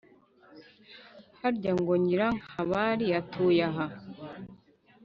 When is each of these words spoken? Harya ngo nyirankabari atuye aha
Harya 1.39 1.71
ngo 1.79 1.93
nyirankabari 2.03 3.07
atuye 3.19 3.61
aha 3.69 3.85